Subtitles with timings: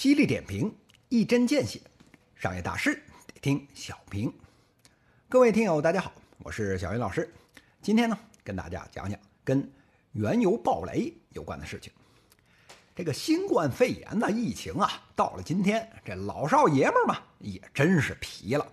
[0.00, 0.74] 犀利点评，
[1.10, 1.78] 一针见血，
[2.34, 4.32] 商业大事得听小平。
[5.28, 7.30] 各位听友，大家好，我是小云老师。
[7.82, 9.70] 今天呢，跟大家讲讲跟
[10.12, 11.92] 原油暴雷有关的事情。
[12.96, 18.66] 这个新冠肺炎的疫情啊，到了今天，这老少爷们儿嘛，也真是疲了。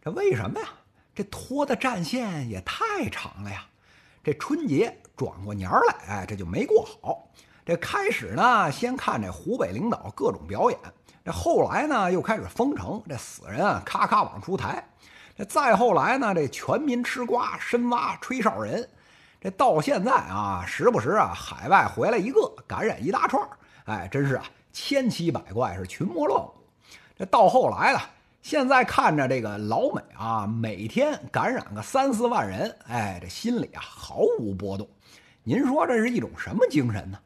[0.00, 0.68] 这为什么呀？
[1.14, 3.68] 这拖的战线也太长了呀！
[4.22, 7.30] 这春节转过年来，哎，这就没过好。
[7.66, 10.78] 这开始呢，先看这湖北领导各种表演，
[11.24, 14.86] 这后来呢，又开始封城，这死人啊，咔咔往出抬。
[15.34, 18.86] 这再后来呢，这全民吃瓜，深挖吹哨人。
[19.40, 23.42] 这到现在啊，时不时啊，海外回来一个，感染一大串
[23.86, 26.52] 哎，真是啊，千奇百怪，是群魔乱舞。
[27.16, 28.10] 这到后来了。
[28.42, 34.86] 现在看着这个老美啊，每天感染个三四万人，哎，这心里啊毫无波动。
[35.42, 37.18] 您说这是一种什么精神呢？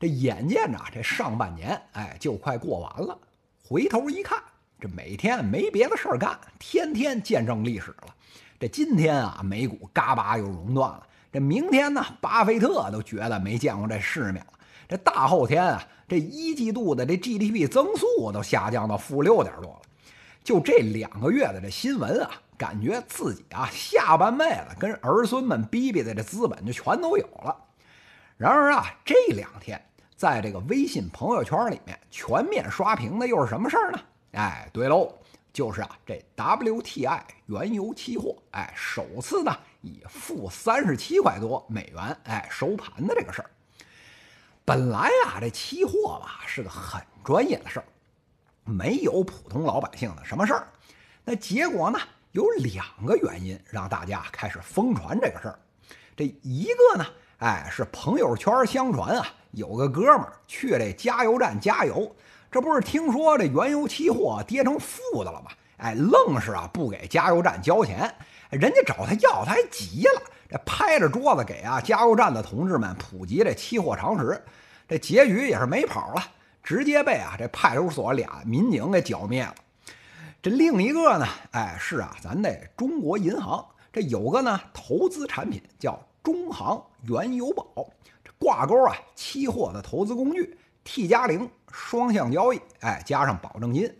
[0.00, 3.18] 这眼见着这上半年，哎，就快过完了。
[3.64, 4.40] 回头一看，
[4.80, 8.14] 这每天没别的事儿干，天天见证历史了。
[8.60, 11.06] 这今天啊，美股嘎巴又熔断了。
[11.32, 14.52] 这明天呢，巴菲特都觉得没见过这世面了。
[14.88, 19.80] 这大后天啊，这一季度的这 GDP 增速都下降到负六点多了。
[20.42, 27.54] 就这两个月的这新闻啊，感觉自己啊下半辈子跟儿孙们逼逼的这资本就全都有了。
[28.38, 29.84] 然而啊，这两天
[30.18, 34.00] 在这个微信朋友圈里面全面刷屏的又是什么事儿呢？
[34.32, 35.16] 哎，对喽，
[35.52, 43.50] 就是啊这 WTI 原油期货，哎，首次呢以负三十七块多美元哎收盘的这个事儿。
[44.64, 47.84] 本来啊这期货吧是个很专业的事儿。
[48.64, 50.66] 没有普通老百姓的什么事儿，
[51.24, 51.98] 那结果呢？
[52.32, 55.58] 有两个原因让大家开始疯传这个事儿。
[56.16, 57.06] 这一个呢，
[57.38, 62.14] 哎，是朋友圈相传啊，有个哥们儿去这加油站加油，
[62.50, 65.52] 这不是听说这原油期货跌成负的了吗？
[65.76, 68.12] 哎，愣是啊不给加油站交钱，
[68.50, 74.42] 人家找他要，他还急了，这拍着桌子给啊加油站的同志们普及这期货常识，
[74.88, 76.22] 这结局也是没跑了。
[76.64, 79.54] 直接被啊这派出所俩民警给剿灭了。
[80.42, 85.98] 这另一个呢，哎是啊，咱这中国银行这有个呢投资产品叫
[86.28, 87.64] 中航原油宝，
[88.22, 93.90] 这挂钩啊期货的投资工具 T 加零双向交易，哎加上保证金，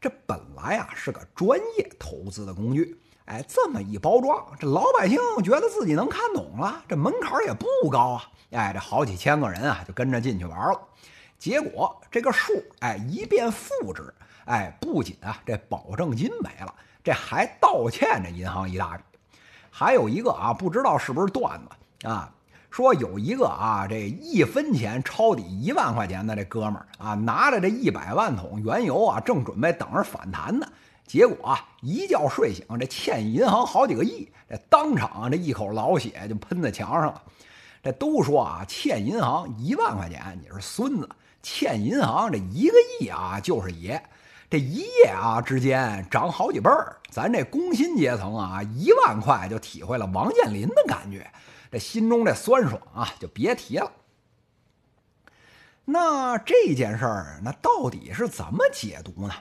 [0.00, 10.80] 这本来啊是个专业投资的工具，哎这么一包装，这老百姓觉得自己能看懂了，这门槛也不高啊，哎这好几千个人啊就跟着进去玩了。
[11.36, 14.14] 结果这个数，哎，一变负值，
[14.44, 16.72] 哎，不仅啊这保证金没了，
[17.02, 19.02] 这还倒欠这银行一大笔。
[19.74, 22.30] 还有一个啊，不知道是不是段子啊，
[22.70, 30.66] 说有一个啊这一分钱抄底一万块钱的这哥们儿啊，拿着这一百万桶原油啊，正准备等着反弹呢，
[31.06, 37.22] 结果啊一觉睡醒，这欠银行好几个亿，这当场这一口老血就喷在墙上了。
[37.82, 41.08] 这都说啊，欠银行一万块钱你是孙子。
[41.42, 44.00] 欠银行这一个亿啊，就是爷，
[44.52, 47.00] 这一夜啊之间涨好几倍儿。
[47.08, 51.26] 咱这工薪阶层啊，一万块就体会了王健林的感觉，
[51.70, 53.90] 这心中这酸爽啊，就别提了。
[55.86, 59.32] 那这件事儿，那到底是怎么解读呢？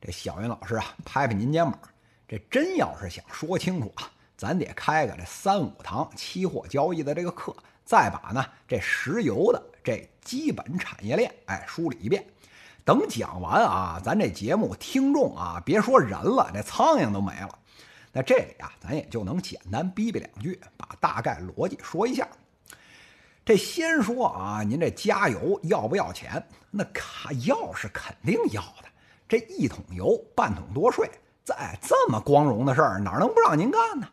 [0.00, 1.78] 这小云老师啊，拍拍您肩膀，
[2.26, 9.62] 这真要是想说清楚啊，咱得开个这三五堂期货交易的这个课，再把呢这石油的。
[9.84, 12.26] 这基本产业链，哎，梳理一遍。
[12.84, 17.58] 等讲完啊，咱这节目听众啊，别说人了，这苍蝇都没了。
[18.12, 22.28] 那这里啊，咱也就能简单逼逼两句，把大概逻辑说一下。
[23.42, 26.46] 这先说啊，您这加油要不要钱？
[26.70, 28.88] 那卡要是肯定要的。
[29.26, 31.10] 这一桶油半桶多税，
[31.42, 34.06] 在这么光荣的事儿，哪能不让您干呢？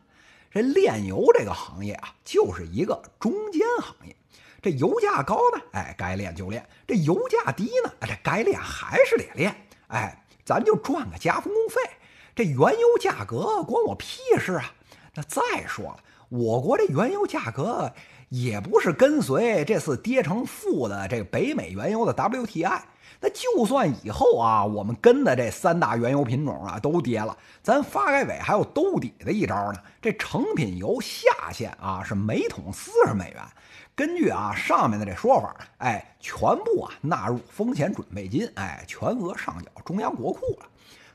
[0.50, 4.16] 这炼油这个行业啊，就是一个中间行业。
[4.62, 9.52] 这油价高呢，哎，该练就练；这油价低呢，这该练还是得练。
[9.88, 11.82] 哎，咱就赚个加工费。
[12.34, 14.72] 这原油价格关我屁事啊！
[15.14, 15.98] 那再说了，
[16.28, 17.92] 我国这原油价格
[18.28, 22.80] 也不是跟随这次跌成负的这个北美原油的 WTI。
[23.24, 29.78] 那就算以后啊，我们跟的这三大原油品种啊都跌了，咱发改委还有兜底的一招呢。
[30.00, 33.40] 这成品油下限啊是每桶四十美元。
[33.94, 40.66] 根据啊上面的这说法，哎，全部啊纳入风险准备金，哎，全额上缴中央国库了。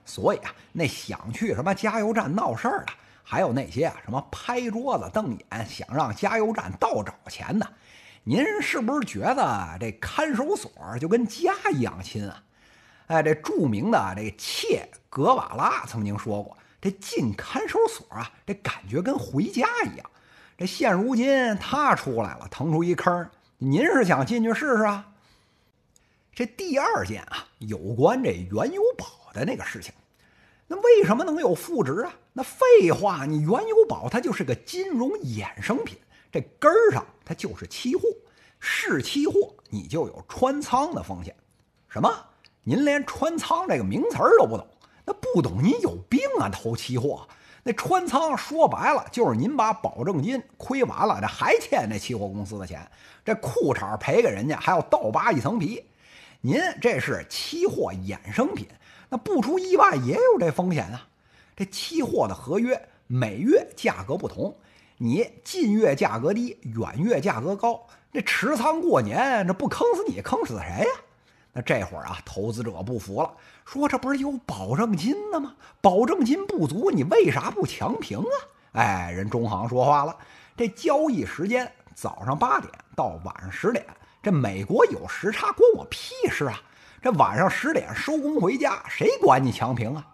[0.05, 7.67] 所以啊，那想去什么加油站闹事儿的，还有那些啊什么拍桌子瞪眼想让加油站倒找钱的，
[8.29, 10.69] 您是不是觉得这看守所
[10.99, 12.43] 就跟家一样亲啊？
[13.05, 20.11] 哎，这著名的这切格瓦拉曾经说过：“这进看守所啊，这感觉跟回家一样。”
[20.59, 23.29] 这现如今他出来了，腾出一坑，
[23.59, 25.07] 您是想进去试试啊？
[26.35, 29.93] 这第二件啊，有关这原油宝的那个事情，
[30.67, 32.11] 那为什么能有负值啊？
[32.33, 35.97] 那废话，你原油宝它就是个金融衍生品，
[36.37, 38.03] 这根儿上它就是期货，
[38.59, 41.35] 是期货你就有穿仓的风险。
[41.89, 42.07] 什么？
[42.63, 44.67] 您连穿仓这个名词儿都不懂？
[45.03, 46.47] 那不懂您有病啊！
[46.47, 47.27] 投期货，
[47.63, 52.87] 那穿仓说白了就是您把保证金亏完了，这还欠那期货公司的钱，
[53.25, 55.83] 这裤衩赔给人家还要倒扒一层皮。
[56.41, 58.67] 您这是期货衍生品，
[59.09, 61.07] 那不出意外也有这风险啊。
[61.55, 64.55] 这期货的合约每月价格不同，
[64.99, 70.89] 你近月价格低，远月价格高，这持仓过年，这不坑死你，坑死谁呀？
[71.53, 73.31] 那这会儿啊，投资者不服了，
[73.63, 75.53] 说这不是有保证金的吗？
[75.81, 78.35] 保证金不足，你为啥不强平啊？
[78.71, 80.17] 哎，人中行说话了，
[80.55, 83.85] 这交易时间早上八点到晚上十点。
[84.23, 86.59] 这美国有时差，关我屁事啊！
[87.03, 90.05] 这晚上十点收工回家，谁管你强平啊？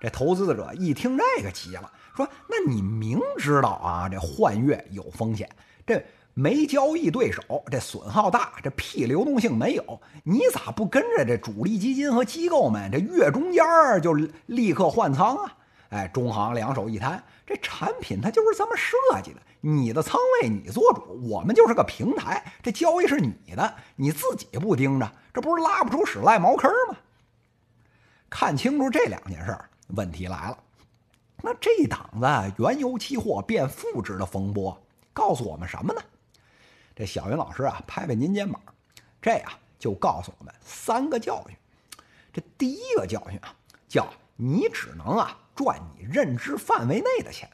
[0.00, 5.48] 这投资者一听这个急了，说：“那你明知道啊，这换月有风险，
[5.86, 6.02] 这
[6.32, 13.62] 没交易对手，这损耗大，这屁流动性没有，你咋不跟着这主力基金和机构们这月中间
[14.02, 14.14] 就
[14.46, 15.56] 立刻换仓啊？”
[15.90, 19.40] 哎，中行两手一摊，这产品它就是这么设计的。
[19.60, 26.96] 你的仓位你做主，我们就是个平台，这交易是你的，你自己不盯着，这不是拉不出屎赖茅坑吗？
[28.30, 30.58] 看清楚这两件事儿，问题来了。
[31.42, 34.78] 那这档子原油期货变负值的风波，
[35.12, 36.00] 告诉我们什么呢？
[36.94, 38.60] 这小云老师啊，拍拍您肩膀，
[39.22, 41.56] 这呀就告诉我们三个教训。
[42.32, 43.54] 这第一个教训啊，
[43.88, 44.06] 叫
[44.36, 47.48] 你只能啊赚你认知范围内的钱，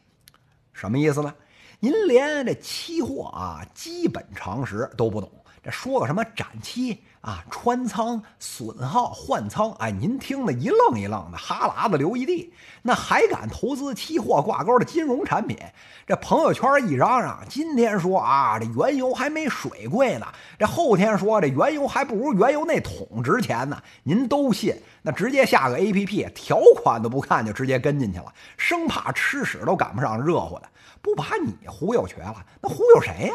[0.73, 1.35] 什么意思呢？
[1.79, 5.31] 您连这期货啊基本常识都不懂，
[5.71, 12.53] 说个什么展期啊、穿仓、损耗、换仓，哎，您听得一愣一愣的，哈喇子流一地。
[12.83, 15.59] 那还敢投资期货挂钩的金融产品？
[16.07, 20.27] 这朋友圈一嚷嚷，今天说啊，这原油还没水贵呢，
[20.57, 24.81] 这后天说这原油还不如原油那桶值钱呢，您都信？
[25.03, 30.69] 那直接下个 A P P，条款都不看就直接跟进去了，生怕吃屎都赶不上热乎的。
[31.03, 33.35] 不把你忽悠瘸了，那忽悠谁呀？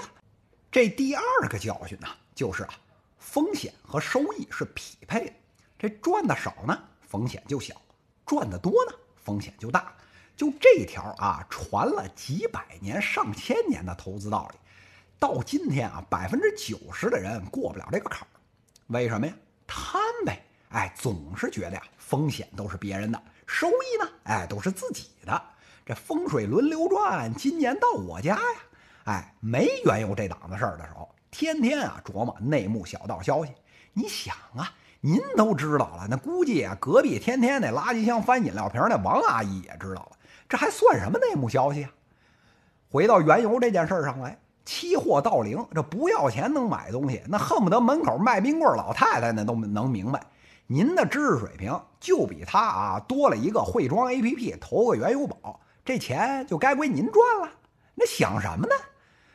[0.71, 2.73] 这第二个教训呢，就是啊，
[3.19, 5.33] 风险和收益是匹配的。
[5.77, 7.75] 这赚的少呢，风险就小；
[8.25, 9.93] 赚的多呢，风险就大。
[10.37, 14.59] 就这条啊，传了几百年、上千年的投资道理，
[15.19, 18.27] 到今天啊，百分之九十的人过不了这个坎儿。
[18.87, 19.33] 为什么呀？
[19.67, 20.41] 贪呗！
[20.69, 25.43] 哎，总是觉得呀，风险都是别人的，收益呢，哎，都是自己的。
[25.85, 28.41] 这风水轮流转，今年到我家呀！
[29.05, 33.51] 哎，没原油这档子事儿的时候，天天啊琢磨内幕小道消息。
[33.93, 40.11] 你想啊，您都知道了，那估计啊，隔壁天天那垃圾箱翻饮料瓶那王阿姨也知道了，
[40.47, 41.91] 这还算什么内幕消息啊？
[42.89, 50.21] 回到原油这件事上来，期货到零，这不要钱能买东西，那恨不得门口卖冰棍老太太那都能明白。
[50.67, 55.59] 您的知识水平就比他啊多了一个会装 APP，投个原油宝。
[55.83, 57.49] 这钱就该归您赚了，
[57.95, 58.75] 那想什么呢？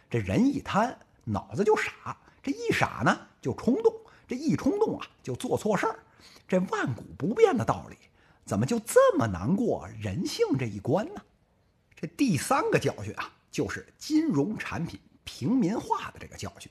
[0.08, 3.92] 这人一贪，脑子就傻，这一傻呢就冲动，
[4.28, 5.98] 这一冲动啊就做错事儿。
[6.46, 7.96] 这万古不变的道理，
[8.44, 11.20] 怎么就这么难过人性这一关呢？
[11.94, 16.70] 这第三个教训啊，就是金融产品平民化的这个教训。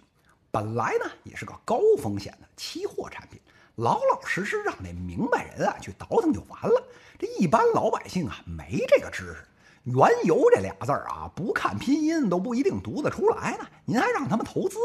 [0.52, 3.42] 本来呢也是个高风险的期货产品，
[3.76, 6.88] 老老实实让那明白人啊去倒腾就完了。
[7.20, 9.46] 这一般老百姓啊没这个知识。
[9.86, 13.66] 原油这俩字儿啊，不看拼音都不一定读得出来呢。
[13.86, 14.78] 您还让他们投资？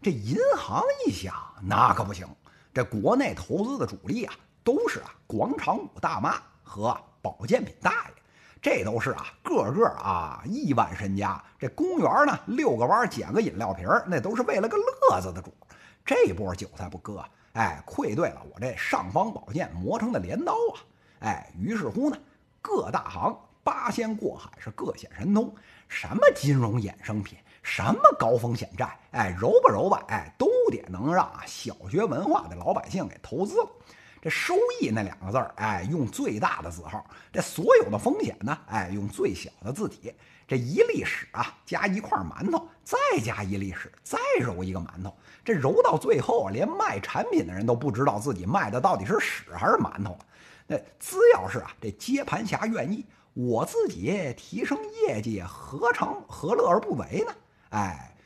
[0.00, 1.34] 这银行一想，
[1.64, 2.24] 那可不行。
[2.72, 8.14] 这国内投资的主力啊，都是啊广场舞大妈和保健品大爷，
[8.62, 11.42] 这都是啊个个啊亿万身家。
[11.58, 15.52] 这公园呢遛个弯捡个饮料瓶，那都是为了个乐子的主。
[16.06, 20.78] 这波韭菜不割，哎，愧对了我这尚方宝剑磨成的镰刀啊！
[21.18, 22.16] 哎，于是乎呢，
[22.62, 23.36] 各大行。
[23.70, 25.54] 八仙过海是各显神通，
[25.86, 33.70] 什么金融衍生品，什么高风险债，哎，揉吧揉吧，哎，都得能让小学文化的老百姓给投资了。
[34.20, 36.98] 这收益那两个字儿，哎，用最大的字号；
[37.32, 40.12] 这所有的风险呢，哎，用最小的字体。
[40.48, 50.26] 这一粒屎啊，加一块馒头，再加一粒屎，再揉一个馒头，这揉到最后，连卖产品的人都不知道自己卖的到底是屎还是馒头了。
[50.66, 57.34] 那只要是啊，这接盘侠愿意，我自己提升业绩，何尝何乐而不为呢？
[57.70, 58.16] 哎，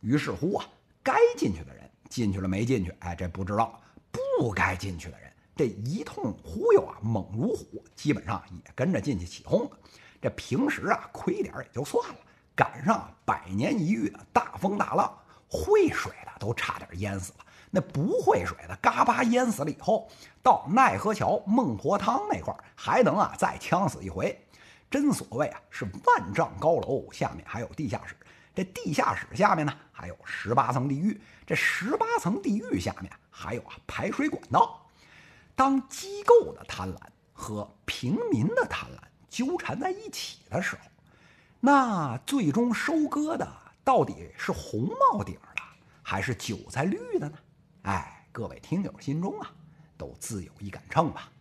[0.00, 0.66] 于是乎啊，
[1.02, 2.90] 该进去的人进去了没进去？
[3.00, 3.80] 哎，这不知道。
[4.12, 9.70] 不该进去的人，这一通忽悠啊，猛如虎，基本上也跟着进去起哄。
[10.20, 12.16] 这平时啊，亏点也就算了，
[12.56, 15.16] 赶上百年一遇的大风大浪，
[15.48, 17.44] 会水的都差点淹死了。
[17.70, 20.08] 那不会水的，嘎巴淹死了以后，
[20.42, 24.44] 到奈何桥孟婆汤那块儿，还能啊再呛死一回。
[24.90, 28.16] 真所谓啊，是万丈高楼下面还有地下室，
[28.54, 34.86] 这地下室下面呢还有十八层地狱，这十八层地狱下面还有啊排水管道。
[35.54, 36.98] 当机构的贪婪
[37.32, 39.00] 和平民的贪婪。
[39.30, 40.82] 纠缠在一起的时候，
[41.60, 43.48] 那最终收割的
[43.84, 45.62] 到底是红帽顶的
[46.02, 47.38] 还是韭菜绿的呢？
[47.82, 49.50] 哎，各位听友心中啊，
[49.96, 51.32] 都自有一杆秤吧。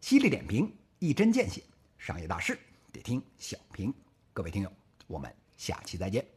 [0.00, 1.62] 犀利点评，一针见血，
[1.96, 2.58] 商业大事
[2.92, 3.92] 得听小平。
[4.32, 4.72] 各位听友，
[5.06, 6.31] 我们下期再见。